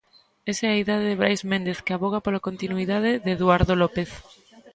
[0.51, 4.09] Esa é a idea de Brais Méndez que avoga pola continuidade de Eduardo López.